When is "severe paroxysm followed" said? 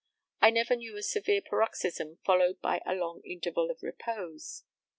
1.03-2.59